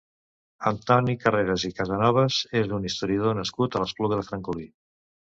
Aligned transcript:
Antoni 0.69 1.13
Carreras 1.23 1.65
i 1.67 1.69
Casanovas 1.79 2.37
és 2.61 2.73
un 2.77 2.87
historiador 2.91 3.35
nascut 3.41 3.77
a 3.77 3.83
l'Espluga 3.83 4.19
de 4.21 4.25
Francolí. 4.31 4.67